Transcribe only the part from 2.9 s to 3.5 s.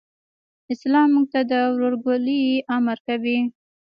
کوي.